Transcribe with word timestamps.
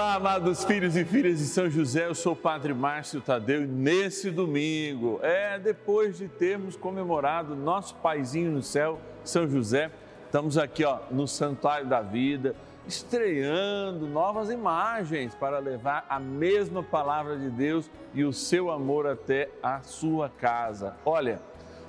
Olá, 0.00 0.14
amados 0.14 0.62
filhos 0.62 0.96
e 0.96 1.04
filhas 1.04 1.40
de 1.40 1.46
São 1.46 1.68
José, 1.68 2.06
eu 2.06 2.14
sou 2.14 2.32
o 2.32 2.36
Padre 2.36 2.72
Márcio 2.72 3.20
Tadeu 3.20 3.64
e 3.64 3.66
nesse 3.66 4.30
domingo, 4.30 5.18
é 5.24 5.58
depois 5.58 6.16
de 6.16 6.28
termos 6.28 6.76
comemorado 6.76 7.56
nosso 7.56 7.96
paizinho 7.96 8.52
no 8.52 8.62
céu, 8.62 9.00
São 9.24 9.48
José, 9.48 9.90
estamos 10.24 10.56
aqui 10.56 10.84
ó, 10.84 11.00
no 11.10 11.26
Santuário 11.26 11.88
da 11.88 12.00
Vida, 12.00 12.54
estreando 12.86 14.06
novas 14.06 14.50
imagens 14.50 15.34
para 15.34 15.58
levar 15.58 16.06
a 16.08 16.20
mesma 16.20 16.80
palavra 16.80 17.36
de 17.36 17.50
Deus 17.50 17.90
e 18.14 18.22
o 18.22 18.32
seu 18.32 18.70
amor 18.70 19.04
até 19.04 19.50
a 19.60 19.80
sua 19.80 20.28
casa. 20.28 20.94
Olha, 21.04 21.40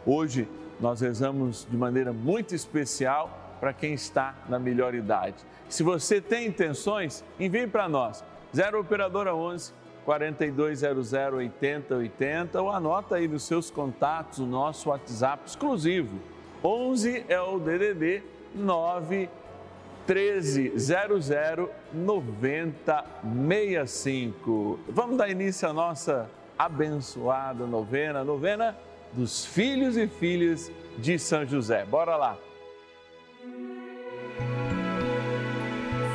hoje 0.04 0.48
nós 0.80 1.02
rezamos 1.02 1.68
de 1.70 1.78
maneira 1.78 2.12
muito 2.12 2.56
especial 2.56 3.58
para 3.60 3.72
quem 3.72 3.94
está 3.94 4.34
na 4.50 4.58
melhor 4.58 4.96
idade. 4.96 5.46
Se 5.70 5.84
você 5.84 6.20
tem 6.20 6.48
intenções, 6.48 7.24
envie 7.40 7.68
para 7.68 7.88
nós. 7.88 8.26
0 8.54 8.82
Operadora 8.82 9.34
11 9.36 9.72
4200 10.04 11.14
8080 11.14 12.62
ou 12.62 12.70
anota 12.72 13.16
aí 13.16 13.26
nos 13.28 13.44
seus 13.44 13.70
contatos 13.70 14.40
o 14.40 14.48
nosso 14.48 14.90
WhatsApp 14.90 15.44
exclusivo. 15.46 16.18
11 16.64 17.26
é 17.30 17.40
o 17.40 17.60
DDD 17.60 18.24
9 18.56 19.30
1300 20.08 21.30
9065. 21.94 24.80
Vamos 24.90 25.18
dar 25.18 25.30
início 25.30 25.70
à 25.70 25.74
nossa 25.74 26.28
abençoada 26.58 27.68
novena, 27.68 28.24
novena 28.24 28.76
dos 29.14 29.46
filhos 29.46 29.96
e 29.96 30.08
filhas 30.08 30.72
de 30.98 31.20
São 31.20 31.46
José. 31.46 31.86
Bora 31.86 32.18
lá. 32.18 32.49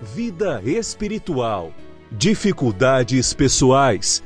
vida 0.00 0.62
espiritual, 0.64 1.72
dificuldades 2.10 3.34
pessoais, 3.34 4.22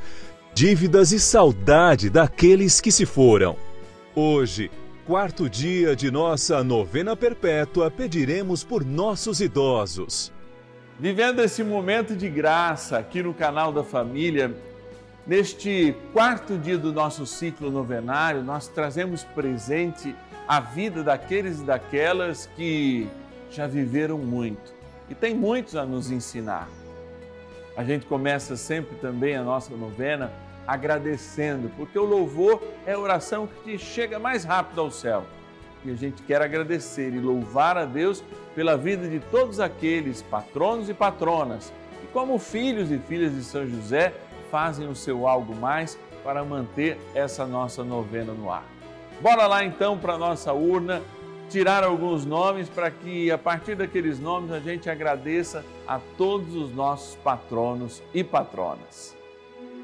dívidas 0.54 1.10
e 1.10 1.18
saudade 1.18 2.08
daqueles 2.08 2.80
que 2.80 2.92
se 2.92 3.04
foram. 3.04 3.56
Hoje, 4.14 4.70
quarto 5.04 5.50
dia 5.50 5.96
de 5.96 6.12
nossa 6.12 6.62
novena 6.62 7.16
perpétua, 7.16 7.90
pediremos 7.90 8.62
por 8.62 8.84
nossos 8.84 9.40
idosos. 9.40 10.32
Vivendo 10.98 11.40
esse 11.40 11.64
momento 11.64 12.14
de 12.14 12.30
graça 12.30 12.96
aqui 12.96 13.20
no 13.20 13.34
canal 13.34 13.72
da 13.72 13.82
família, 13.82 14.54
neste 15.26 15.96
quarto 16.12 16.56
dia 16.56 16.78
do 16.78 16.92
nosso 16.92 17.26
ciclo 17.26 17.68
novenário, 17.68 18.44
nós 18.44 18.68
trazemos 18.68 19.24
presente 19.24 20.14
a 20.46 20.60
vida 20.60 21.02
daqueles 21.02 21.60
e 21.60 21.64
daquelas 21.64 22.46
que 22.54 23.08
já 23.50 23.66
viveram 23.66 24.18
muito 24.18 24.73
e 25.08 25.14
tem 25.14 25.34
muitos 25.34 25.76
a 25.76 25.84
nos 25.84 26.10
ensinar. 26.10 26.68
A 27.76 27.82
gente 27.82 28.06
começa 28.06 28.56
sempre 28.56 28.96
também 28.96 29.36
a 29.36 29.42
nossa 29.42 29.74
novena 29.76 30.32
agradecendo, 30.66 31.70
porque 31.76 31.98
o 31.98 32.04
louvor 32.04 32.62
é 32.86 32.92
a 32.92 32.98
oração 32.98 33.48
que 33.64 33.76
chega 33.76 34.18
mais 34.18 34.44
rápido 34.44 34.80
ao 34.80 34.90
céu. 34.90 35.24
E 35.84 35.90
a 35.90 35.94
gente 35.94 36.22
quer 36.22 36.40
agradecer 36.40 37.12
e 37.12 37.20
louvar 37.20 37.76
a 37.76 37.84
Deus 37.84 38.24
pela 38.54 38.76
vida 38.76 39.06
de 39.08 39.20
todos 39.20 39.60
aqueles 39.60 40.22
patronos 40.22 40.88
e 40.88 40.94
patronas 40.94 41.72
que, 42.00 42.06
como 42.06 42.38
filhos 42.38 42.90
e 42.90 42.98
filhas 42.98 43.34
de 43.34 43.44
São 43.44 43.66
José, 43.66 44.14
fazem 44.50 44.88
o 44.88 44.94
seu 44.94 45.28
algo 45.28 45.54
mais 45.54 45.98
para 46.22 46.42
manter 46.42 46.98
essa 47.14 47.44
nossa 47.44 47.84
novena 47.84 48.32
no 48.32 48.50
ar. 48.50 48.64
Bora 49.20 49.46
lá 49.46 49.64
então 49.64 49.98
para 49.98 50.14
a 50.14 50.18
nossa 50.18 50.52
urna 50.52 51.02
tirar 51.48 51.84
alguns 51.84 52.24
nomes 52.24 52.68
para 52.68 52.90
que 52.90 53.30
a 53.30 53.38
partir 53.38 53.74
daqueles 53.74 54.18
nomes 54.18 54.50
a 54.50 54.60
gente 54.60 54.88
agradeça 54.88 55.64
a 55.86 55.98
todos 56.16 56.54
os 56.54 56.74
nossos 56.74 57.16
patronos 57.16 58.02
e 58.12 58.24
patronas. 58.24 59.16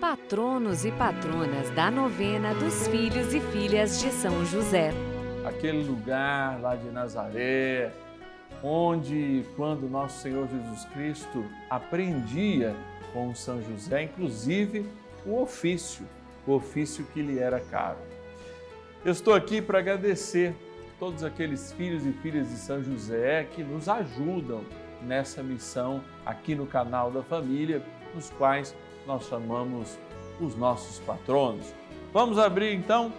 Patronos 0.01 0.85
e 0.85 0.93
patronas 0.93 1.71
da 1.71 1.91
novena 1.91 2.55
dos 2.55 2.89
filhos 2.89 3.35
e 3.35 3.41
filhas 3.41 4.01
de 4.01 4.11
São 4.11 4.45
José. 4.47 4.93
Aquele 5.45 5.83
lugar 5.85 6.61
lá 6.61 6.75
de 6.75 6.89
Nazaré, 6.91 7.93
onde 8.63 9.45
quando 9.57 9.89
nosso 9.89 10.21
Senhor 10.21 10.49
Jesus 10.49 10.85
Cristo 10.87 11.45
aprendia 11.69 12.75
com 13.13 13.35
São 13.35 13.63
José, 13.63 14.05
inclusive 14.05 14.87
o 15.27 15.41
ofício, 15.41 16.07
o 16.47 16.53
ofício 16.53 17.05
que 17.13 17.21
lhe 17.21 17.39
era 17.39 17.61
caro. 17.61 17.99
Eu 19.05 19.13
estou 19.13 19.35
aqui 19.35 19.63
para 19.63 19.79
agradecer 19.79 20.55
todos 21.01 21.25
aqueles 21.25 21.73
filhos 21.73 22.05
e 22.05 22.13
filhas 22.13 22.51
de 22.51 22.57
São 22.57 22.85
José 22.85 23.49
que 23.55 23.65
nos 23.65 23.89
ajudam 23.89 24.61
nessa 25.03 25.43
missão 25.43 26.05
aqui 26.27 26.55
no 26.55 26.67
canal 26.67 27.11
da 27.11 27.23
família, 27.23 27.83
nos 28.15 28.29
quais 28.29 28.77
nós 29.07 29.27
chamamos 29.27 29.99
os 30.39 30.55
nossos 30.55 31.01
patronos. 31.01 31.75
Vamos 32.13 32.39
abrir 32.39 32.75
então, 32.75 33.11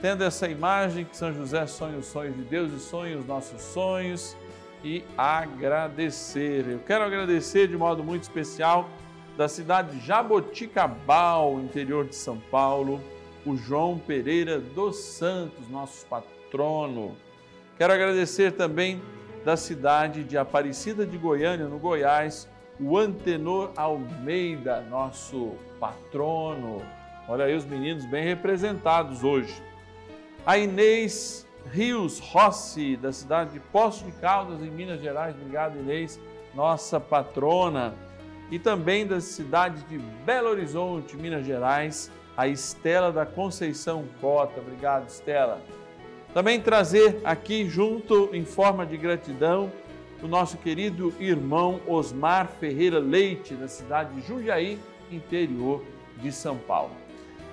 tendo 0.00 0.24
essa 0.24 0.48
imagem 0.48 1.04
que 1.04 1.14
São 1.14 1.34
José 1.34 1.66
sonha 1.66 1.98
os 1.98 2.06
sonhos 2.06 2.34
de 2.34 2.42
Deus 2.44 2.72
e 2.72 2.80
sonha 2.80 3.18
os 3.18 3.26
nossos 3.26 3.60
sonhos 3.60 4.34
e 4.82 5.04
agradecer. 5.16 6.66
Eu 6.66 6.78
quero 6.78 7.04
agradecer 7.04 7.68
de 7.68 7.76
modo 7.76 8.02
muito 8.02 8.22
especial 8.22 8.88
da 9.36 9.48
cidade 9.48 9.98
de 9.98 10.06
Jaboticabal, 10.06 11.60
interior 11.60 12.06
de 12.06 12.14
São 12.14 12.38
Paulo, 12.50 13.02
o 13.44 13.54
João 13.54 13.98
Pereira 13.98 14.58
dos 14.58 14.96
Santos, 14.96 15.68
nossos 15.68 16.04
patronos 16.04 16.37
trono. 16.50 17.16
Quero 17.76 17.92
agradecer 17.92 18.52
também 18.52 19.00
da 19.44 19.56
cidade 19.56 20.24
de 20.24 20.36
Aparecida 20.36 21.06
de 21.06 21.16
Goiânia, 21.16 21.66
no 21.66 21.78
Goiás, 21.78 22.48
o 22.80 22.98
Antenor 22.98 23.72
Almeida, 23.76 24.80
nosso 24.82 25.54
patrono. 25.80 26.82
Olha 27.28 27.44
aí 27.44 27.54
os 27.54 27.64
meninos 27.64 28.04
bem 28.06 28.24
representados 28.24 29.22
hoje. 29.22 29.62
A 30.46 30.56
Inês 30.56 31.46
Rios 31.70 32.18
Rossi, 32.18 32.96
da 32.96 33.12
cidade 33.12 33.52
de 33.52 33.60
Poço 33.60 34.04
de 34.04 34.12
Caldas, 34.12 34.62
em 34.62 34.70
Minas 34.70 35.00
Gerais. 35.00 35.34
Obrigado, 35.34 35.78
Inês, 35.78 36.18
nossa 36.54 36.98
patrona. 36.98 37.94
E 38.50 38.58
também 38.58 39.06
da 39.06 39.20
cidade 39.20 39.82
de 39.84 39.98
Belo 39.98 40.48
Horizonte, 40.48 41.16
Minas 41.16 41.44
Gerais, 41.44 42.10
a 42.36 42.48
Estela 42.48 43.12
da 43.12 43.26
Conceição 43.26 44.04
Cota. 44.20 44.60
Obrigado, 44.60 45.06
Estela. 45.08 45.60
Também 46.34 46.60
trazer 46.60 47.20
aqui 47.24 47.68
junto, 47.68 48.28
em 48.32 48.44
forma 48.44 48.84
de 48.84 48.96
gratidão, 48.96 49.72
o 50.22 50.26
nosso 50.26 50.58
querido 50.58 51.14
irmão 51.18 51.80
Osmar 51.86 52.48
Ferreira 52.60 52.98
Leite, 52.98 53.54
da 53.54 53.66
cidade 53.66 54.14
de 54.14 54.26
Jundiaí, 54.26 54.78
interior 55.10 55.82
de 56.20 56.30
São 56.30 56.58
Paulo. 56.58 56.92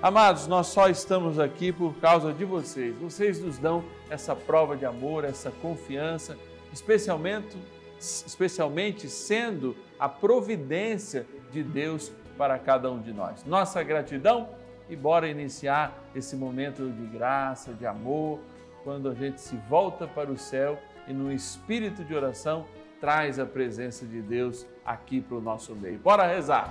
Amados, 0.02 0.46
nós 0.46 0.66
só 0.66 0.90
estamos 0.90 1.38
aqui 1.38 1.72
por 1.72 1.94
causa 1.94 2.32
de 2.32 2.44
vocês. 2.44 2.94
Vocês 2.96 3.40
nos 3.40 3.56
dão 3.56 3.82
essa 4.10 4.36
prova 4.36 4.76
de 4.76 4.84
amor, 4.84 5.24
essa 5.24 5.50
confiança 5.50 6.36
especialmente, 6.70 7.56
especialmente 7.98 9.08
sendo 9.08 9.74
a 9.98 10.06
providência 10.06 11.26
de 11.50 11.62
Deus 11.62 12.12
para 12.36 12.58
cada 12.58 12.90
um 12.90 13.00
de 13.00 13.12
nós. 13.12 13.42
Nossa 13.46 13.82
gratidão 13.82 14.50
e 14.88 14.94
bora 14.94 15.28
iniciar 15.28 15.98
esse 16.14 16.36
momento 16.36 16.90
de 16.90 17.06
graça, 17.06 17.72
de 17.72 17.86
amor, 17.86 18.38
quando 18.86 19.08
a 19.08 19.14
gente 19.14 19.40
se 19.40 19.56
volta 19.68 20.06
para 20.06 20.30
o 20.30 20.38
céu 20.38 20.78
e 21.08 21.12
no 21.12 21.32
espírito 21.32 22.04
de 22.04 22.14
oração 22.14 22.64
traz 23.00 23.36
a 23.36 23.44
presença 23.44 24.06
de 24.06 24.22
Deus 24.22 24.64
aqui 24.84 25.20
para 25.20 25.36
o 25.36 25.40
nosso 25.40 25.74
meio. 25.74 25.98
Bora 25.98 26.24
rezar! 26.24 26.70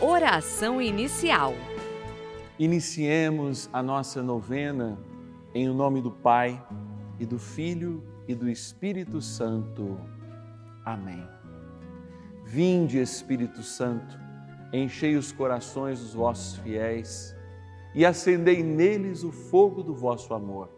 Oração 0.00 0.80
inicial. 0.80 1.52
Iniciemos 2.58 3.68
a 3.74 3.82
nossa 3.82 4.22
novena 4.22 4.98
em 5.54 5.68
o 5.68 5.74
nome 5.74 6.00
do 6.00 6.10
Pai 6.10 6.66
e 7.20 7.26
do 7.26 7.38
Filho 7.38 8.02
e 8.26 8.34
do 8.34 8.48
Espírito 8.48 9.20
Santo. 9.20 10.00
Amém. 10.82 11.28
Vinde, 12.46 12.98
Espírito 12.98 13.62
Santo, 13.62 14.18
enchei 14.72 15.14
os 15.14 15.30
corações 15.30 16.00
dos 16.00 16.14
vossos 16.14 16.56
fiéis 16.56 17.36
e 17.94 18.06
acendei 18.06 18.62
neles 18.62 19.22
o 19.24 19.30
fogo 19.30 19.82
do 19.82 19.94
vosso 19.94 20.32
amor. 20.32 20.77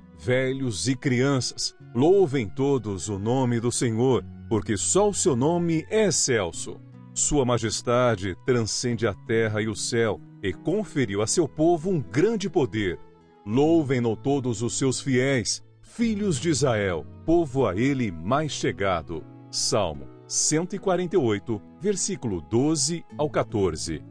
velhos 0.21 0.87
e 0.87 0.95
crianças, 0.95 1.75
louvem 1.95 2.47
todos 2.47 3.09
o 3.09 3.17
nome 3.17 3.59
do 3.59 3.71
Senhor, 3.71 4.23
porque 4.47 4.77
só 4.77 5.09
o 5.09 5.13
seu 5.13 5.35
nome 5.35 5.83
é 5.89 6.05
excelso. 6.05 6.79
Sua 7.11 7.43
majestade 7.43 8.37
transcende 8.45 9.07
a 9.07 9.15
terra 9.15 9.63
e 9.63 9.67
o 9.67 9.75
céu 9.75 10.21
e 10.43 10.53
conferiu 10.53 11.23
a 11.23 11.27
seu 11.27 11.47
povo 11.47 11.89
um 11.89 11.99
grande 11.99 12.49
poder. 12.49 12.99
Louvem-no 13.45 14.15
todos 14.15 14.61
os 14.61 14.77
seus 14.77 15.01
fiéis, 15.01 15.63
filhos 15.81 16.39
de 16.39 16.49
Israel, 16.49 17.03
povo 17.25 17.65
a 17.65 17.75
ele 17.75 18.11
mais 18.11 18.51
chegado. 18.51 19.23
Salmo 19.49 20.07
148, 20.27 21.59
versículo 21.81 22.41
12 22.41 23.03
ao 23.17 23.29
14. 23.29 24.03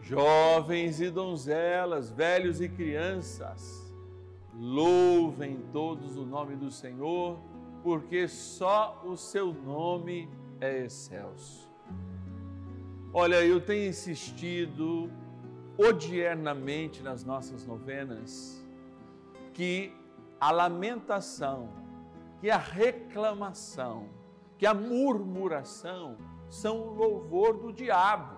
Jovens 0.00 1.00
e 1.00 1.10
donzelas, 1.10 2.10
velhos 2.10 2.60
e 2.60 2.68
crianças, 2.68 3.87
louvem 4.58 5.62
todos 5.72 6.16
o 6.16 6.26
nome 6.26 6.56
do 6.56 6.70
Senhor, 6.70 7.38
porque 7.82 8.26
só 8.26 9.00
o 9.04 9.16
seu 9.16 9.52
nome 9.52 10.28
é 10.60 10.84
excelso. 10.84 11.70
Olha, 13.14 13.44
eu 13.44 13.60
tenho 13.60 13.88
insistido 13.88 15.10
odiernamente 15.78 17.02
nas 17.02 17.24
nossas 17.24 17.64
novenas 17.64 18.66
que 19.54 19.92
a 20.40 20.50
lamentação, 20.50 21.70
que 22.40 22.50
a 22.50 22.58
reclamação, 22.58 24.08
que 24.58 24.66
a 24.66 24.74
murmuração 24.74 26.16
são 26.48 26.80
o 26.80 26.94
louvor 26.94 27.56
do 27.56 27.72
diabo. 27.72 28.36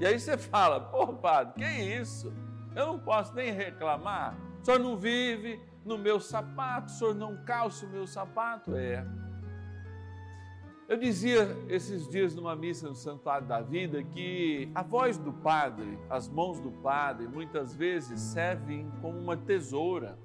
E 0.00 0.06
aí 0.06 0.18
você 0.18 0.36
fala, 0.36 0.80
pô, 0.80 1.06
padre, 1.08 1.54
que 1.64 1.64
isso? 1.64 2.32
Eu 2.74 2.86
não 2.88 2.98
posso 2.98 3.32
nem 3.34 3.52
reclamar. 3.52 4.36
O 4.62 4.64
senhor 4.64 4.78
não 4.78 4.96
vive 4.96 5.60
no 5.84 5.98
meu 5.98 6.20
sapato, 6.20 6.86
o 6.86 6.94
senhor 6.94 7.16
não 7.16 7.36
calça 7.44 7.84
o 7.84 7.88
meu 7.88 8.06
sapato? 8.06 8.76
É. 8.76 9.04
Eu 10.88 10.96
dizia 10.96 11.48
esses 11.68 12.08
dias 12.08 12.32
numa 12.32 12.54
missa 12.54 12.88
no 12.88 12.94
Santuário 12.94 13.48
da 13.48 13.60
Vida 13.60 14.04
que 14.04 14.70
a 14.72 14.82
voz 14.84 15.18
do 15.18 15.32
padre, 15.32 15.98
as 16.08 16.28
mãos 16.28 16.60
do 16.60 16.70
padre, 16.70 17.26
muitas 17.26 17.74
vezes 17.74 18.20
servem 18.20 18.88
como 19.00 19.18
uma 19.18 19.36
tesoura. 19.36 20.16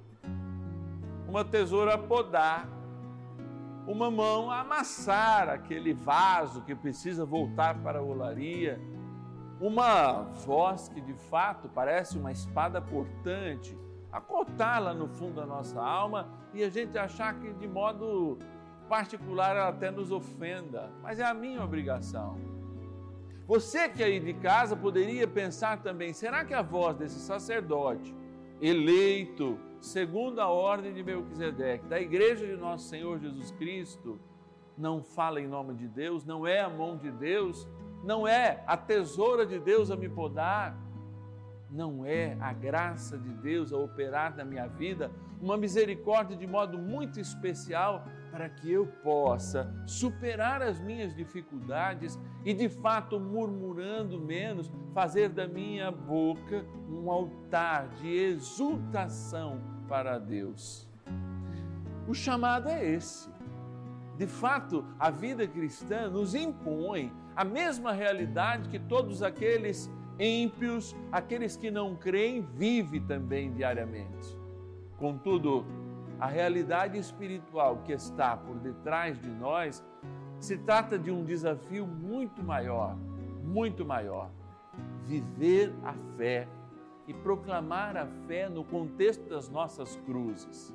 Uma 1.28 1.44
tesoura 1.44 1.96
a 1.96 1.98
podar, 1.98 2.70
uma 3.88 4.12
mão 4.12 4.52
a 4.52 4.60
amassar 4.60 5.50
aquele 5.50 5.96
vaso 5.96 6.62
que 6.62 6.76
precisa 6.76 7.26
voltar 7.26 7.82
para 7.82 7.98
a 7.98 8.04
olaria, 8.04 8.80
uma 9.60 10.22
voz 10.46 10.90
que 10.90 11.02
de 11.02 11.16
fato 11.16 11.68
parece 11.70 12.20
uma 12.20 12.32
espada 12.32 12.80
cortante, 12.80 13.76
a 14.12 14.22
cortar 14.22 14.80
lá 14.80 14.94
no 14.94 15.08
fundo 15.08 15.36
da 15.36 15.46
nossa 15.46 15.82
alma 15.82 16.28
e 16.54 16.64
a 16.64 16.70
gente 16.70 16.98
achar 16.98 17.40
que 17.40 17.54
de 17.54 17.68
modo 17.68 18.38
particular 18.88 19.56
ela 19.56 19.70
até 19.70 19.92
nos 19.92 20.12
ofenda, 20.12 20.90
mas 21.04 21.20
é 21.20 21.26
a 21.26 21.34
minha 21.34 21.64
obrigação. 21.64 22.38
Você 23.46 23.88
que 23.88 24.04
aí 24.04 24.20
de 24.20 24.34
casa 24.34 24.76
poderia 24.76 25.28
pensar 25.28 25.82
também: 25.82 26.14
será 26.14 26.44
que 26.44 26.54
a 26.54 26.62
voz 26.62 26.98
desse 26.98 27.20
sacerdote, 27.20 28.14
eleito 28.62 29.58
segundo 29.80 30.40
a 30.40 30.48
ordem 30.48 30.94
de 30.94 31.04
Melquisedeque, 31.04 31.86
da 31.86 32.00
igreja 32.00 32.46
de 32.46 32.56
nosso 32.56 32.88
Senhor 32.88 33.20
Jesus 33.20 33.52
Cristo, 33.52 34.20
não 34.78 35.02
fala 35.02 35.40
em 35.40 35.48
nome 35.48 35.74
de 35.74 35.88
Deus, 35.88 36.26
não 36.26 36.46
é 36.46 36.62
a 36.62 36.70
mão 36.70 36.98
de 36.98 37.12
Deus, 37.12 37.68
não 38.04 38.28
é 38.28 38.64
a 38.68 38.78
tesoura 38.78 39.46
de 39.46 39.60
Deus 39.60 39.90
a 39.90 39.96
me 39.96 40.10
podar, 40.10 40.78
não 41.70 42.06
é 42.06 42.38
a 42.40 42.54
graça 42.54 43.18
de 43.18 43.30
Deus 43.30 43.74
a 43.74 43.78
operar 43.78 44.36
na 44.36 44.46
minha 44.46 44.68
vida, 44.68 45.12
uma 45.42 45.58
misericórdia 45.58 46.36
de 46.36 46.48
modo 46.48 46.78
muito 46.78 47.20
especial 47.20 48.06
para 48.32 48.50
que 48.50 48.72
eu 48.72 48.88
possa 49.04 49.74
superar 49.86 50.62
as 50.62 50.80
minhas 50.80 51.16
dificuldades 51.16 52.20
e, 52.46 52.54
de 52.54 52.70
fato, 52.70 53.20
murmurando 53.20 54.20
menos, 54.20 54.72
fazer 54.94 55.30
da 55.30 55.48
minha 55.48 55.92
boca 55.92 56.66
um 56.90 57.12
altar 57.12 57.90
de 57.90 58.08
exultação 58.10 59.60
para 59.88 60.18
Deus. 60.18 60.88
O 62.08 62.14
chamado 62.14 62.70
é 62.70 62.86
esse. 62.86 63.30
De 64.18 64.26
fato, 64.26 64.84
a 64.98 65.12
vida 65.12 65.48
cristã 65.48 66.10
nos 66.10 66.34
impõe 66.34 67.12
a 67.36 67.44
mesma 67.44 67.92
realidade 67.92 68.70
que 68.70 68.80
todos 68.80 69.22
aqueles 69.22 69.92
ímpios, 70.20 70.96
aqueles 71.12 71.56
que 71.56 71.70
não 71.70 71.96
creem, 71.96 72.42
vivem 72.42 73.02
também 73.02 73.52
diariamente. 73.54 74.38
Contudo, 74.98 75.66
a 76.20 76.26
realidade 76.26 76.98
espiritual 76.98 77.78
que 77.86 77.92
está 77.92 78.36
por 78.36 78.56
detrás 78.56 79.20
de 79.20 79.30
nós 79.30 79.84
se 80.40 80.58
trata 80.58 80.98
de 80.98 81.12
um 81.12 81.24
desafio 81.24 81.86
muito 81.86 82.44
maior, 82.44 82.96
muito 83.44 83.86
maior. 83.86 84.30
Viver 85.06 85.74
a 85.84 85.94
fé 86.18 86.48
e 87.08 87.14
proclamar 87.14 87.96
a 87.96 88.08
fé 88.28 88.50
no 88.50 88.64
contexto 88.64 89.30
das 89.30 89.50
nossas 89.50 89.96
cruzes. 90.06 90.74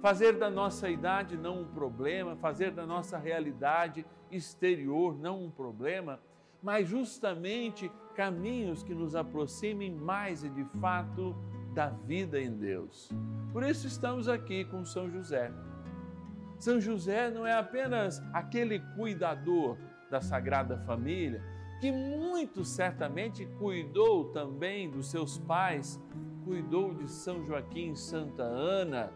Fazer 0.00 0.36
da 0.36 0.50
nossa 0.50 0.90
idade 0.90 1.36
não 1.36 1.62
um 1.62 1.66
problema, 1.66 2.36
fazer 2.36 2.70
da 2.70 2.86
nossa 2.86 3.16
realidade 3.16 4.04
exterior 4.30 5.16
não 5.18 5.42
um 5.42 5.50
problema, 5.50 6.20
mas 6.62 6.86
justamente 6.86 7.90
caminhos 8.14 8.82
que 8.82 8.94
nos 8.94 9.14
aproximem 9.14 9.94
mais 9.94 10.44
e 10.44 10.48
de 10.48 10.64
fato 10.80 11.34
da 11.74 11.88
vida 11.88 12.40
em 12.40 12.52
Deus. 12.52 13.10
Por 13.52 13.62
isso 13.64 13.86
estamos 13.86 14.28
aqui 14.28 14.64
com 14.64 14.84
São 14.84 15.10
José. 15.10 15.52
São 16.58 16.80
José 16.80 17.30
não 17.30 17.46
é 17.46 17.52
apenas 17.52 18.22
aquele 18.32 18.78
cuidador 18.96 19.76
da 20.10 20.20
Sagrada 20.20 20.78
Família, 20.78 21.42
que 21.80 21.90
muito 21.90 22.64
certamente 22.64 23.44
cuidou 23.58 24.30
também 24.30 24.88
dos 24.88 25.10
seus 25.10 25.36
pais, 25.38 26.00
cuidou 26.44 26.94
de 26.94 27.10
São 27.10 27.44
Joaquim 27.44 27.90
e 27.90 27.96
Santa 27.96 28.44
Ana, 28.44 29.12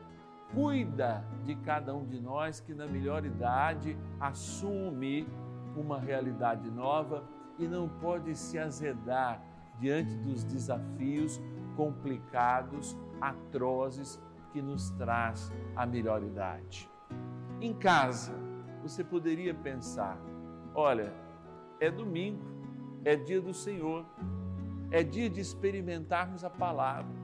cuida 0.52 1.24
de 1.44 1.54
cada 1.56 1.94
um 1.94 2.04
de 2.04 2.20
nós 2.20 2.60
que 2.60 2.74
na 2.74 2.86
melhor 2.86 3.24
idade 3.24 3.96
assume 4.18 5.26
uma 5.76 6.00
realidade 6.00 6.68
nova 6.70 7.22
e 7.58 7.66
não 7.66 7.88
pode 7.88 8.34
se 8.34 8.58
azedar 8.58 9.42
diante 9.78 10.14
dos 10.16 10.44
desafios 10.44 11.40
complicados, 11.76 12.96
atrozes 13.20 14.20
que 14.52 14.62
nos 14.62 14.90
traz 14.90 15.52
a 15.76 15.86
melhor 15.86 16.22
idade. 16.22 16.90
Em 17.60 17.74
casa, 17.74 18.32
você 18.82 19.02
poderia 19.02 19.54
pensar: 19.54 20.18
olha, 20.74 21.12
é 21.80 21.90
domingo, 21.90 22.42
é 23.04 23.16
dia 23.16 23.40
do 23.40 23.54
Senhor, 23.54 24.04
é 24.90 25.02
dia 25.02 25.28
de 25.28 25.40
experimentarmos 25.40 26.44
a 26.44 26.50
palavra, 26.50 27.14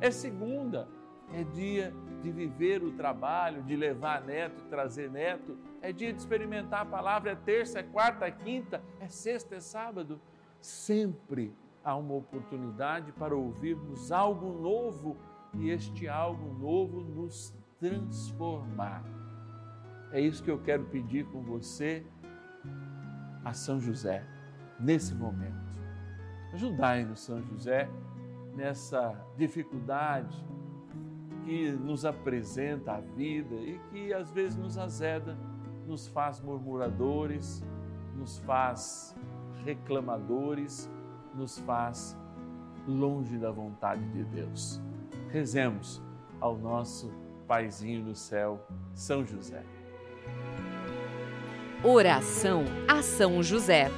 é 0.00 0.10
segunda, 0.10 0.88
é 1.32 1.42
dia 1.44 1.94
de 2.22 2.30
viver 2.30 2.82
o 2.82 2.92
trabalho, 2.92 3.62
de 3.62 3.76
levar 3.76 4.22
neto, 4.22 4.64
trazer 4.64 5.10
neto, 5.10 5.56
é 5.84 5.92
dia 5.92 6.14
de 6.14 6.18
experimentar 6.18 6.80
a 6.80 6.86
palavra, 6.86 7.32
é 7.32 7.34
terça, 7.34 7.78
é 7.78 7.82
quarta, 7.82 8.24
é 8.24 8.30
quinta, 8.30 8.82
é 9.00 9.06
sexta, 9.06 9.56
é 9.56 9.60
sábado. 9.60 10.18
Sempre 10.58 11.54
há 11.84 11.94
uma 11.94 12.14
oportunidade 12.14 13.12
para 13.12 13.36
ouvirmos 13.36 14.10
algo 14.10 14.50
novo 14.62 15.14
e 15.52 15.68
este 15.68 16.08
algo 16.08 16.54
novo 16.54 17.02
nos 17.02 17.52
transformar. 17.78 19.04
É 20.10 20.18
isso 20.18 20.42
que 20.42 20.50
eu 20.50 20.58
quero 20.58 20.84
pedir 20.86 21.26
com 21.26 21.42
você 21.42 22.02
a 23.44 23.52
São 23.52 23.78
José, 23.78 24.24
nesse 24.80 25.14
momento. 25.14 25.78
Ajudai-nos, 26.54 27.20
São 27.20 27.42
José, 27.42 27.90
nessa 28.54 29.14
dificuldade 29.36 30.42
que 31.44 31.72
nos 31.72 32.06
apresenta 32.06 32.92
a 32.92 33.00
vida 33.00 33.56
e 33.56 33.78
que 33.90 34.14
às 34.14 34.30
vezes 34.30 34.56
nos 34.56 34.78
azeda, 34.78 35.36
nos 35.86 36.06
faz 36.06 36.40
murmuradores, 36.40 37.62
nos 38.16 38.38
faz 38.38 39.14
reclamadores, 39.64 40.90
nos 41.34 41.58
faz 41.58 42.16
longe 42.86 43.38
da 43.38 43.50
vontade 43.50 44.04
de 44.10 44.24
Deus. 44.24 44.80
Rezemos 45.30 46.02
ao 46.40 46.56
nosso 46.56 47.12
Paizinho 47.46 48.04
no 48.04 48.14
céu, 48.14 48.66
São 48.94 49.24
José. 49.24 49.62
Oração 51.82 52.64
a 52.88 53.02
São 53.02 53.42
José. 53.42 53.90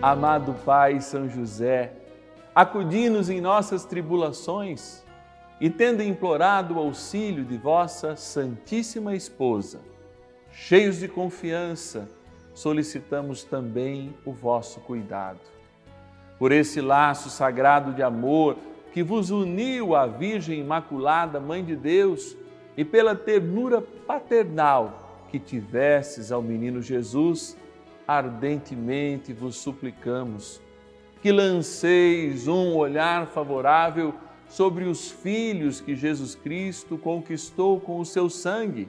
Amado 0.00 0.54
Pai 0.64 1.00
São 1.00 1.28
José, 1.28 1.94
acudi-nos 2.54 3.28
em 3.30 3.40
nossas 3.40 3.84
tribulações 3.84 5.04
e, 5.60 5.70
tendo 5.70 6.02
implorado 6.02 6.74
o 6.74 6.78
auxílio 6.78 7.44
de 7.44 7.56
vossa 7.56 8.16
Santíssima 8.16 9.14
Esposa, 9.14 9.80
cheios 10.54 11.00
de 11.00 11.08
confiança, 11.08 12.08
solicitamos 12.54 13.42
também 13.42 14.14
o 14.24 14.32
vosso 14.32 14.80
cuidado. 14.80 15.40
Por 16.38 16.52
esse 16.52 16.80
laço 16.80 17.28
sagrado 17.28 17.92
de 17.92 18.02
amor 18.02 18.56
que 18.92 19.02
vos 19.02 19.30
uniu 19.30 19.94
à 19.94 20.06
Virgem 20.06 20.60
Imaculada, 20.60 21.40
Mãe 21.40 21.64
de 21.64 21.74
Deus, 21.74 22.36
e 22.76 22.84
pela 22.84 23.14
ternura 23.14 23.82
paternal 23.82 25.26
que 25.30 25.38
tivesses 25.38 26.30
ao 26.30 26.40
menino 26.40 26.80
Jesus, 26.80 27.56
ardentemente 28.06 29.32
vos 29.32 29.56
suplicamos 29.56 30.62
que 31.20 31.32
lanceis 31.32 32.46
um 32.46 32.76
olhar 32.76 33.26
favorável 33.26 34.14
sobre 34.46 34.84
os 34.84 35.10
filhos 35.10 35.80
que 35.80 35.96
Jesus 35.96 36.34
Cristo 36.34 36.96
conquistou 36.98 37.80
com 37.80 37.98
o 37.98 38.04
seu 38.04 38.28
sangue 38.30 38.88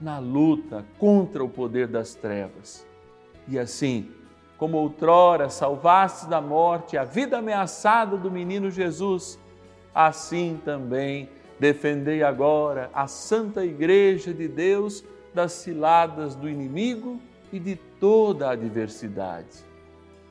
na 0.00 0.18
luta 0.18 0.84
contra 0.98 1.44
o 1.44 1.48
poder 1.48 1.86
das 1.86 2.14
trevas. 2.14 2.86
E 3.46 3.58
assim, 3.58 4.10
como 4.56 4.78
outrora 4.78 5.50
salvaste 5.50 6.26
da 6.28 6.40
morte 6.40 6.96
a 6.96 7.04
vida 7.04 7.38
ameaçada 7.38 8.16
do 8.16 8.30
menino 8.30 8.70
Jesus, 8.70 9.38
assim 9.94 10.60
também 10.64 11.28
Defendei 11.60 12.22
agora 12.22 12.90
a 12.94 13.06
Santa 13.06 13.62
Igreja 13.62 14.32
de 14.32 14.48
Deus 14.48 15.04
das 15.34 15.52
ciladas 15.52 16.34
do 16.34 16.48
inimigo 16.48 17.20
e 17.52 17.60
de 17.60 17.76
toda 17.76 18.48
a 18.48 18.52
adversidade. 18.52 19.58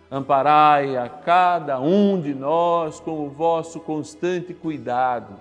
Amparai 0.09 0.97
a 0.97 1.07
cada 1.07 1.79
um 1.79 2.19
de 2.19 2.33
nós 2.33 2.99
com 2.99 3.27
o 3.27 3.29
vosso 3.29 3.79
constante 3.79 4.55
cuidado, 4.55 5.35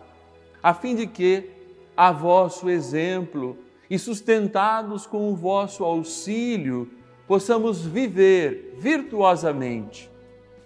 a 0.63 0.75
fim 0.75 0.95
de 0.95 1.07
que, 1.07 1.51
a 1.97 2.13
vosso 2.13 2.69
exemplo 2.69 3.57
e 3.91 3.99
sustentados 3.99 5.07
com 5.07 5.33
o 5.33 5.37
vosso 5.37 5.85
auxílio, 5.85 6.91
possamos 7.27 7.85
viver 7.85 8.77
virtuosamente, 8.79 10.09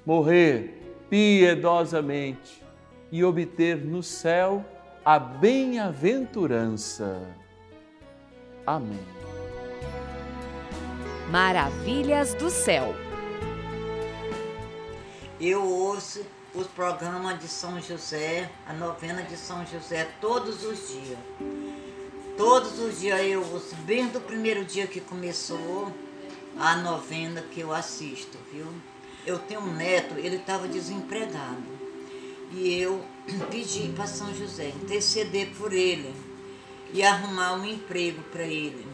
morrer 0.05 0.81
piedosamente 1.09 2.63
e 3.11 3.25
obter 3.25 3.83
no 3.85 4.03
céu 4.03 4.63
a 5.05 5.19
bem-aventurança. 5.19 7.35
Amém. 8.67 9.01
Maravilhas 11.31 12.35
do 12.35 12.51
céu. 12.51 12.95
Eu 15.41 15.65
ouço 15.65 16.21
os 16.55 16.67
programas 16.69 17.41
de 17.41 17.49
São 17.49 17.81
José, 17.81 18.49
a 18.67 18.73
novena 18.73 19.23
de 19.23 19.37
São 19.37 19.67
José, 19.67 20.09
todos 20.21 20.65
os 20.65 20.89
dias. 20.89 21.19
Todos 22.45 22.77
os 22.81 22.99
dias 22.99 23.21
eu 23.21 23.63
bem 23.87 24.09
do 24.09 24.21
primeiro 24.21 24.65
dia 24.65 24.85
que 24.85 25.01
começou 25.01 25.95
a 26.59 26.75
novena 26.75 27.41
que 27.41 27.61
eu 27.61 27.73
assisto, 27.73 28.37
viu? 28.53 28.67
Eu 29.25 29.39
tenho 29.39 29.61
um 29.61 29.73
neto, 29.73 30.19
ele 30.19 30.39
estava 30.39 30.67
desempregado. 30.67 31.63
E 32.51 32.81
eu 32.81 33.01
pedi 33.49 33.93
para 33.95 34.09
São 34.09 34.35
José 34.35 34.71
interceder 34.71 35.53
por 35.57 35.73
ele 35.73 36.13
e 36.93 37.05
arrumar 37.05 37.53
um 37.55 37.65
emprego 37.65 38.21
para 38.33 38.43
ele. 38.43 38.89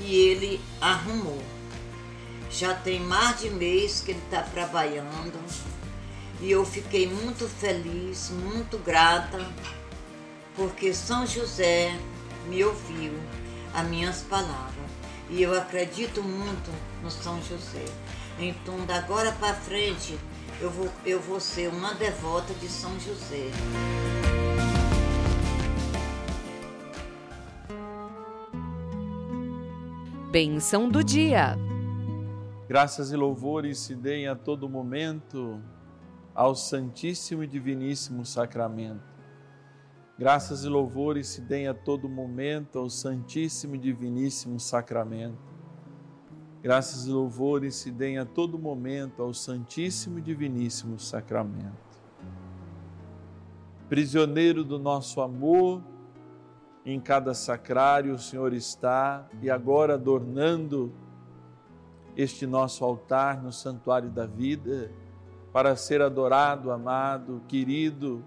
E 0.00 0.16
ele 0.16 0.60
arrumou. 0.80 1.40
Já 2.50 2.74
tem 2.74 2.98
mais 2.98 3.38
de 3.38 3.48
mês 3.48 4.00
que 4.00 4.10
ele 4.10 4.22
está 4.24 4.42
trabalhando 4.42 5.38
e 6.40 6.50
eu 6.50 6.66
fiquei 6.66 7.06
muito 7.06 7.48
feliz, 7.48 8.28
muito 8.30 8.76
grata, 8.78 9.38
porque 10.56 10.92
São 10.92 11.24
José 11.24 11.96
me 12.48 12.64
ouviu 12.64 13.12
as 13.74 13.86
minhas 13.88 14.22
palavras. 14.22 14.86
E 15.28 15.42
eu 15.42 15.56
acredito 15.56 16.22
muito 16.22 16.70
no 17.02 17.10
São 17.10 17.40
José. 17.42 17.84
Então, 18.38 18.84
da 18.86 18.96
agora 18.96 19.32
para 19.32 19.54
frente, 19.54 20.18
eu 20.60 20.70
vou, 20.70 20.88
eu 21.04 21.20
vou 21.20 21.40
ser 21.40 21.68
uma 21.68 21.94
devota 21.94 22.54
de 22.54 22.68
São 22.68 22.98
José. 23.00 23.50
Bênção 30.30 30.88
do 30.88 31.02
dia. 31.02 31.56
Graças 32.68 33.10
e 33.10 33.16
louvores 33.16 33.78
se 33.78 33.94
deem 33.94 34.28
a 34.28 34.36
todo 34.36 34.68
momento 34.68 35.60
ao 36.34 36.54
Santíssimo 36.54 37.42
e 37.42 37.46
Diviníssimo 37.46 38.24
Sacramento. 38.26 39.15
Graças 40.18 40.64
e 40.64 40.68
louvores 40.68 41.28
se 41.28 41.42
deem 41.42 41.68
a 41.68 41.74
todo 41.74 42.08
momento 42.08 42.78
ao 42.78 42.88
Santíssimo 42.88 43.74
e 43.74 43.78
Diviníssimo 43.78 44.58
Sacramento. 44.58 45.36
Graças 46.62 47.06
e 47.06 47.10
louvores 47.10 47.74
se 47.74 47.90
deem 47.90 48.16
a 48.16 48.24
todo 48.24 48.58
momento 48.58 49.22
ao 49.22 49.34
Santíssimo 49.34 50.18
e 50.18 50.22
Diviníssimo 50.22 50.98
Sacramento. 50.98 52.00
Prisioneiro 53.90 54.64
do 54.64 54.78
nosso 54.78 55.20
amor, 55.20 55.82
em 56.86 56.98
cada 56.98 57.34
sacrário 57.34 58.14
o 58.14 58.18
Senhor 58.18 58.54
está 58.54 59.28
e 59.42 59.50
agora 59.50 59.94
adornando 59.94 60.94
este 62.16 62.46
nosso 62.46 62.82
altar 62.82 63.42
no 63.42 63.52
santuário 63.52 64.08
da 64.08 64.24
vida 64.24 64.90
para 65.52 65.76
ser 65.76 66.00
adorado, 66.00 66.70
amado, 66.70 67.42
querido, 67.46 68.24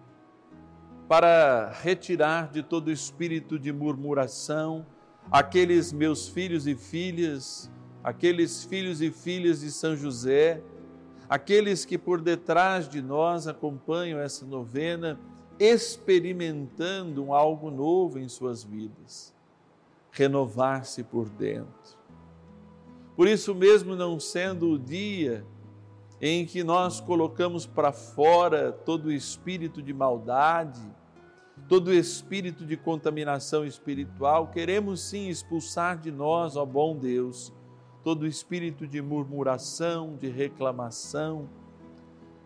para 1.10 1.72
retirar 1.82 2.52
de 2.52 2.62
todo 2.62 2.92
espírito 2.92 3.58
de 3.58 3.74
murmuração 3.74 4.86
aqueles 5.32 5.92
meus 5.92 6.30
filhos 6.30 6.68
e 6.68 6.76
filhas, 6.76 7.68
aqueles 8.04 8.64
filhos 8.64 9.02
e 9.02 9.10
filhas 9.10 9.62
de 9.62 9.72
São 9.72 9.98
José, 9.98 10.62
aqueles 11.28 11.84
que 11.84 11.98
por 11.98 12.22
detrás 12.22 12.88
de 12.88 13.02
nós 13.02 13.48
acompanham 13.48 14.20
essa 14.20 14.46
novena 14.46 15.20
experimentando 15.60 17.34
algo 17.34 17.72
novo 17.72 18.20
em 18.20 18.30
suas 18.30 18.64
vidas, 18.64 19.34
renovar-se 20.12 21.04
por 21.04 21.28
dentro. 21.28 21.98
Por 23.16 23.28
isso 23.28 23.56
mesmo, 23.56 23.96
não 23.96 24.20
sendo 24.20 24.70
o 24.70 24.78
dia 24.78 25.44
em 26.22 26.46
que 26.46 26.64
nós 26.64 27.00
colocamos 27.00 27.66
para 27.66 27.92
fora 27.92 28.72
todo 28.72 29.06
o 29.06 29.12
espírito 29.12 29.82
de 29.82 29.94
maldade, 29.94 30.82
todo 31.68 31.90
o 31.90 31.94
espírito 31.94 32.66
de 32.66 32.76
contaminação 32.76 33.66
espiritual, 33.66 34.48
queremos 34.48 35.02
sim 35.02 35.30
expulsar 35.30 35.98
de 35.98 36.12
nós, 36.12 36.56
ó 36.56 36.66
bom 36.66 36.96
Deus, 36.96 37.54
todo 38.04 38.24
o 38.24 38.28
espírito 38.28 38.88
de 38.88 39.02
murmuração, 39.02 40.16
de 40.20 40.28
reclamação, 40.30 41.48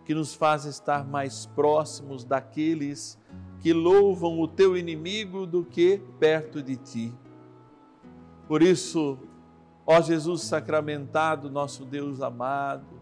que 0.05 0.13
nos 0.13 0.33
faz 0.35 0.65
estar 0.65 1.05
mais 1.05 1.45
próximos 1.45 2.23
daqueles 2.23 3.17
que 3.61 3.71
louvam 3.71 4.41
o 4.41 4.47
teu 4.47 4.75
inimigo 4.75 5.47
do 5.47 5.63
que 5.63 6.01
perto 6.19 6.61
de 6.61 6.75
ti. 6.75 7.13
Por 8.45 8.61
isso, 8.61 9.17
ó 9.85 10.01
Jesus 10.01 10.41
sacramentado, 10.41 11.49
nosso 11.49 11.85
Deus 11.85 12.21
amado, 12.21 12.92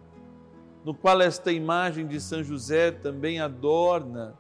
no 0.84 0.94
qual 0.94 1.22
esta 1.22 1.52
imagem 1.52 2.08
de 2.08 2.20
São 2.20 2.44
José 2.44 2.92
também 2.92 3.40
adorna 3.40 4.36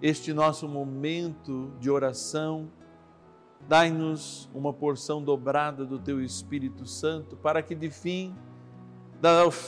este 0.00 0.32
nosso 0.32 0.68
momento 0.68 1.72
de 1.80 1.90
oração, 1.90 2.70
dai-nos 3.66 4.48
uma 4.54 4.72
porção 4.72 5.22
dobrada 5.22 5.84
do 5.84 5.98
teu 5.98 6.22
Espírito 6.22 6.86
Santo 6.86 7.36
para 7.36 7.62
que 7.62 7.74
de 7.74 7.90
fim, 7.90 8.34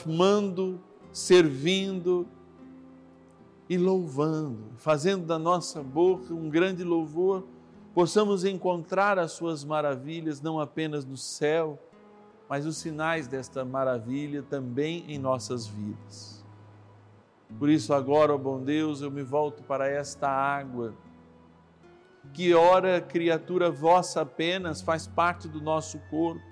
mando 0.06 0.80
servindo 1.12 2.28
e 3.68 3.76
louvando, 3.76 4.70
fazendo 4.76 5.26
da 5.26 5.38
nossa 5.38 5.82
boca 5.82 6.32
um 6.32 6.48
grande 6.48 6.84
louvor, 6.84 7.44
possamos 7.92 8.44
encontrar 8.44 9.18
as 9.18 9.32
suas 9.32 9.64
maravilhas 9.64 10.40
não 10.40 10.60
apenas 10.60 11.04
no 11.04 11.16
céu, 11.16 11.78
mas 12.50 12.66
os 12.66 12.76
sinais 12.76 13.26
desta 13.26 13.64
maravilha 13.64 14.42
também 14.42 15.04
em 15.08 15.18
nossas 15.18 15.66
vidas. 15.66 16.44
Por 17.58 17.70
isso, 17.70 17.94
agora, 17.94 18.34
ó 18.34 18.38
bom 18.38 18.62
Deus, 18.62 19.00
eu 19.00 19.10
me 19.10 19.22
volto 19.22 19.62
para 19.62 19.88
esta 19.88 20.28
água, 20.28 20.92
que, 22.34 22.52
ora, 22.52 23.00
criatura 23.00 23.70
vossa 23.70 24.20
apenas, 24.20 24.82
faz 24.82 25.06
parte 25.06 25.48
do 25.48 25.62
nosso 25.62 25.98
corpo 26.10 26.50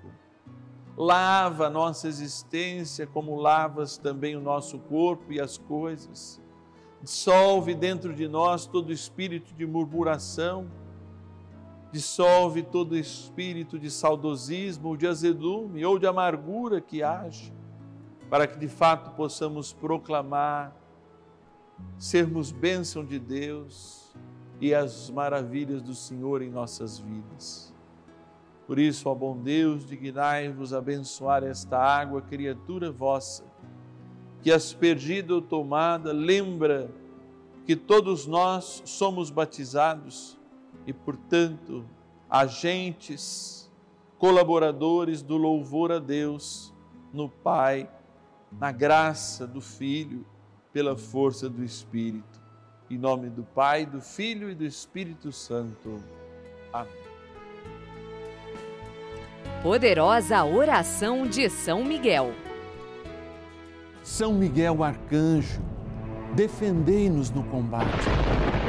lava 0.99 1.67
a 1.67 1.69
nossa 1.69 2.09
existência, 2.09 3.07
como 3.07 3.37
lavas 3.37 3.97
também 3.97 4.35
o 4.35 4.41
nosso 4.41 4.77
corpo 4.77 5.31
e 5.31 5.39
as 5.39 5.57
coisas. 5.57 6.41
Dissolve 7.01 7.73
dentro 7.73 8.13
de 8.13 8.27
nós 8.27 8.65
todo 8.65 8.91
espírito 8.91 9.53
de 9.55 9.65
murmuração, 9.65 10.69
dissolve 11.91 12.61
todo 12.61 12.95
espírito 12.95 13.79
de 13.79 13.89
saudosismo, 13.89 14.89
ou 14.89 14.97
de 14.97 15.07
azedume 15.07 15.83
ou 15.85 15.97
de 15.97 16.05
amargura 16.05 16.79
que 16.79 17.01
age, 17.01 17.53
para 18.29 18.45
que 18.45 18.57
de 18.57 18.67
fato 18.67 19.11
possamos 19.11 19.73
proclamar, 19.73 20.75
sermos 21.97 22.51
bênção 22.51 23.03
de 23.03 23.17
Deus 23.17 24.13
e 24.61 24.73
as 24.73 25.09
maravilhas 25.09 25.81
do 25.81 25.95
Senhor 25.95 26.41
em 26.41 26.49
nossas 26.49 26.99
vidas. 26.99 27.73
Por 28.67 28.77
isso, 28.77 29.09
ó 29.09 29.15
bom 29.15 29.35
Deus, 29.35 29.83
dignai-vos 29.83 30.73
abençoar 30.73 31.43
esta 31.43 31.79
água, 31.79 32.21
criatura 32.21 32.91
vossa, 32.91 33.43
que 34.43 34.51
aspergida 34.51 35.33
ou 35.33 35.41
tomada, 35.41 36.11
lembra 36.11 36.91
que 37.65 37.75
todos 37.75 38.27
nós 38.27 38.83
somos 38.85 39.29
batizados 39.29 40.38
e, 40.85 40.93
portanto, 40.93 41.85
agentes, 42.29 43.71
colaboradores 44.17 45.21
do 45.21 45.37
louvor 45.37 45.91
a 45.91 45.99
Deus 45.99 46.73
no 47.13 47.29
Pai, 47.29 47.89
na 48.51 48.71
graça 48.71 49.45
do 49.45 49.61
Filho, 49.61 50.25
pela 50.71 50.95
força 50.95 51.49
do 51.49 51.63
Espírito. 51.63 52.39
Em 52.89 52.97
nome 52.97 53.29
do 53.29 53.43
Pai, 53.43 53.85
do 53.85 54.01
Filho 54.01 54.49
e 54.49 54.55
do 54.55 54.65
Espírito 54.65 55.31
Santo. 55.31 56.03
Amém. 56.73 56.91
Poderosa 59.61 60.43
oração 60.45 61.27
de 61.27 61.49
São 61.49 61.83
Miguel. 61.83 62.33
São 64.01 64.33
Miguel 64.33 64.83
Arcanjo, 64.83 65.61
defendei-nos 66.35 67.29
no 67.29 67.43
combate. 67.43 68.07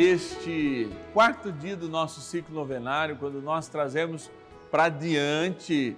Este 0.00 0.88
quarto 1.12 1.50
dia 1.50 1.76
do 1.76 1.88
nosso 1.88 2.20
ciclo 2.20 2.54
novenário, 2.54 3.16
quando 3.16 3.42
nós 3.42 3.66
trazemos 3.66 4.30
para 4.70 4.88
diante 4.88 5.96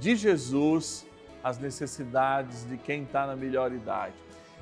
de 0.00 0.16
Jesus 0.16 1.06
as 1.44 1.56
necessidades 1.56 2.68
de 2.68 2.76
quem 2.76 3.04
está 3.04 3.24
na 3.24 3.36
melhor 3.36 3.70
idade. 3.72 4.14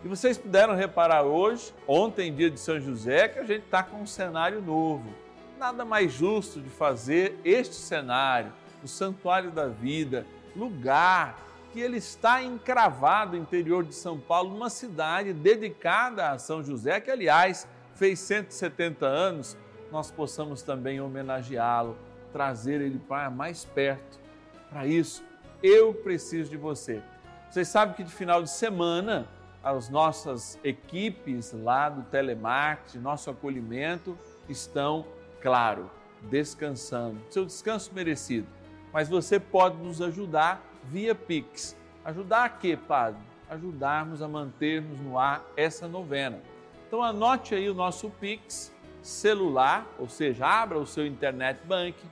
E 0.05 0.07
vocês 0.07 0.37
puderam 0.37 0.75
reparar 0.75 1.23
hoje, 1.23 1.73
ontem, 1.89 2.31
dia 2.31 2.51
de 2.51 2.61
São 2.61 2.79
José, 2.79 3.27
que 3.27 3.39
a 3.39 3.45
gente 3.45 3.65
está 3.65 3.83
com 3.83 4.03
um 4.03 4.07
cenário 4.07 4.61
novo. 4.61 5.15
Nada 5.59 5.83
mais 5.87 6.13
justo 6.13 6.61
de 6.61 6.69
fazer 6.69 7.41
este 7.43 7.77
cenário, 7.77 8.53
o 8.83 8.87
Santuário 8.87 9.51
da 9.51 9.67
Vida, 9.67 10.27
lugar 10.55 11.39
que 11.73 11.81
ele 11.81 11.97
está 11.97 12.43
encravado 12.43 13.35
no 13.35 13.43
interior 13.43 13.83
de 13.83 13.95
São 13.95 14.21
Paulo, 14.21 14.51
numa 14.51 14.69
cidade 14.69 15.33
dedicada 15.33 16.33
a 16.33 16.39
São 16.39 16.63
José, 16.63 17.01
que 17.01 17.11
aliás 17.11 17.67
fez 17.95 18.19
170 18.21 19.07
anos, 19.07 19.57
nós 19.91 20.11
possamos 20.11 20.63
também 20.63 21.01
homenageá-lo, 21.01 21.97
trazer 22.33 22.81
ele 22.81 22.99
para 22.99 23.31
mais 23.31 23.65
perto. 23.65 24.19
Para 24.69 24.87
isso, 24.87 25.25
eu 25.63 25.95
preciso 25.95 26.51
de 26.51 26.57
você. 26.57 27.03
Vocês 27.49 27.69
sabem 27.69 27.95
que 27.95 28.03
de 28.03 28.13
final 28.13 28.43
de 28.43 28.51
semana 28.51 29.29
as 29.63 29.89
nossas 29.89 30.59
equipes 30.63 31.53
lá 31.53 31.89
do 31.89 32.03
telemarketing, 32.03 32.99
nosso 32.99 33.31
acolhimento, 33.31 34.19
estão, 34.49 35.07
claro, 35.41 35.91
descansando. 36.23 37.21
Seu 37.31 37.47
descanso 37.47 37.91
merecido. 37.95 38.47
mas 38.93 39.09
você 39.09 39.41
pode 39.41 39.77
nos 39.79 40.01
ajudar 40.01 40.63
via 40.85 41.15
Pix. 41.17 41.77
Ajudar 42.05 42.45
a 42.45 42.49
quê, 42.49 42.77
Padre? 42.77 43.21
Ajudarmos 43.51 44.23
a 44.23 44.29
mantermos 44.29 45.01
no 45.01 45.19
ar 45.19 45.45
essa 45.57 45.89
novena. 45.89 46.41
Então 46.95 47.03
anote 47.03 47.57
aí 47.57 47.69
o 47.69 47.75
nosso 47.75 48.09
Pix 48.09 48.73
celular, 49.03 49.85
ou 49.99 50.09
seja, 50.09 50.47
abra 50.47 50.79
o 50.79 50.87
seu 50.87 51.05
internet 51.05 51.59
banking, 51.67 52.09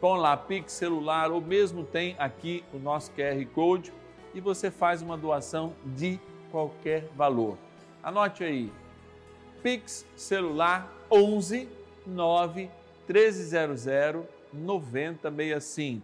com 0.00 0.16
lá 0.16 0.36
Pix 0.36 0.72
celular 0.72 1.30
ou 1.30 1.40
mesmo 1.40 1.84
tem 1.84 2.16
aqui 2.18 2.64
o 2.74 2.80
nosso 2.80 3.12
QR 3.12 3.46
Code 3.54 3.92
e 4.34 4.40
você 4.40 4.72
faz 4.72 5.02
uma 5.02 5.16
doação 5.16 5.72
de 5.84 6.18
qualquer 6.50 7.04
valor. 7.14 7.56
Anote 8.02 8.42
aí, 8.42 8.72
Pix 9.62 10.04
celular 10.16 10.92
11 11.08 11.68
9 12.04 12.68
1300 13.06 14.26
9065. 14.52 16.02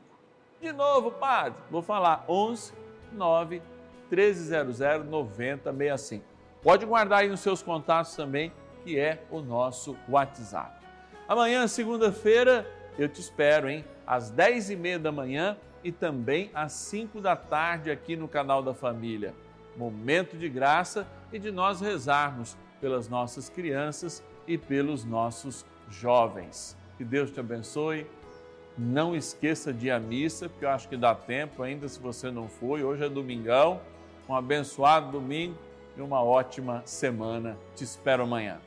De 0.61 0.73
novo, 0.73 1.11
padre, 1.11 1.61
vou 1.69 1.83
falar 1.83 2.25
11 2.29 2.75
9 3.13 3.61
1300 4.09 4.79
9065. 5.05 6.34
Pode 6.65 6.87
guardar 6.87 7.19
aí 7.19 7.29
nos 7.29 7.41
seus 7.41 7.63
contatos 7.63 8.17
também, 8.17 8.51
que 8.83 8.99
é 8.99 9.23
o 9.31 9.43
nosso 9.43 9.95
WhatsApp. 10.09 10.83
Amanhã, 11.29 11.67
segunda-feira, 11.69 12.67
eu 12.99 13.07
te 13.07 13.21
espero, 13.21 13.69
hein? 13.69 13.85
Às 14.07 14.31
10 14.31 14.71
e 14.71 14.77
meia 14.77 14.99
da 14.99 15.13
manhã 15.13 15.59
e 15.85 15.93
também 15.93 16.51
às 16.55 16.73
5 16.73 17.21
da 17.21 17.37
tarde 17.37 17.91
aqui 17.91 18.17
no 18.17 18.27
canal 18.27 18.63
da 18.63 18.73
Família. 18.73 19.35
Momento 19.77 20.39
de 20.39 20.49
graça 20.49 21.07
e 21.31 21.39
de 21.39 21.51
nós 21.51 21.83
rezarmos 21.83 22.57
pelas 22.81 23.11
nossas 23.11 23.51
crianças 23.51 24.25
e 24.47 24.57
pelos 24.57 25.05
nossos 25.05 25.67
jovens. 25.91 26.75
Que 26.97 27.05
Deus 27.05 27.31
te 27.31 27.41
abençoe. 27.41 28.07
Não 28.79 29.15
esqueça 29.15 29.71
de 29.71 29.89
ir 29.89 29.91
à 29.91 30.01
missa, 30.01 30.49
porque 30.49 30.65
eu 30.65 30.71
acho 30.71 30.89
que 30.89 30.97
dá 30.97 31.15
tempo 31.15 31.63
ainda 31.63 31.87
se 31.89 32.01
você 32.01 32.31
não 32.31 32.49
foi. 32.49 32.83
Hoje 32.83 33.05
é 33.05 33.09
domingão. 33.11 33.83
Um 34.27 34.35
abençoado 34.35 35.13
domingo 35.13 35.59
e 35.97 36.01
uma 36.01 36.23
ótima 36.23 36.83
semana. 36.85 37.57
Te 37.75 37.85
espero 37.85 38.23
amanhã. 38.23 38.59